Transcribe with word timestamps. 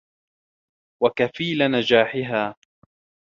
وَكَفِيلَ 1.03 1.71
نَجَاحِهَا 1.71 2.55